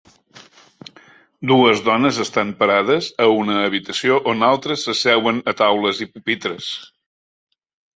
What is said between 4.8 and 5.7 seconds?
s'asseuen a